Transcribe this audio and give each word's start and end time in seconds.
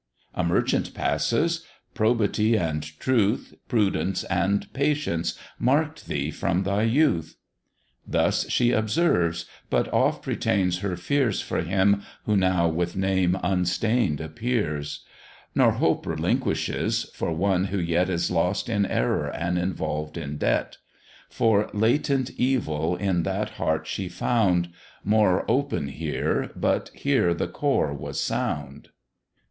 A 0.33 0.43
Merchant 0.43 0.95
passes, 0.95 1.63
"Probity 1.93 2.57
and 2.57 2.81
truth, 2.99 3.53
Prudence 3.67 4.23
and 4.23 4.65
patience, 4.73 5.37
mark'd 5.59 6.07
thee 6.07 6.31
from 6.31 6.63
thy 6.63 6.81
youth." 6.81 7.37
Thus 8.07 8.49
she 8.49 8.71
observes, 8.71 9.45
but 9.69 9.93
oft 9.93 10.25
retains 10.25 10.79
her 10.79 10.95
fears 10.97 11.41
For 11.43 11.61
him, 11.61 12.01
who 12.25 12.35
now 12.35 12.67
with 12.67 12.95
name 12.95 13.37
unstain'd 13.43 14.19
appears: 14.19 15.05
Nor 15.53 15.73
hope 15.73 16.07
relinquishes, 16.07 17.03
for 17.13 17.31
one 17.31 17.65
who 17.65 17.77
yet 17.77 18.09
Is 18.09 18.31
lost 18.31 18.69
in 18.69 18.87
error 18.87 19.27
and 19.31 19.59
involved 19.59 20.17
in 20.17 20.37
debt; 20.37 20.77
For 21.29 21.69
latent 21.73 22.31
evil 22.39 22.95
in 22.95 23.21
that 23.21 23.51
heart 23.51 23.85
she 23.85 24.09
found, 24.09 24.69
More 25.03 25.45
open 25.47 25.89
here, 25.89 26.49
but 26.55 26.89
here 26.95 27.35
the 27.35 27.47
core 27.47 27.93
was 27.93 28.19
sound. 28.19 28.89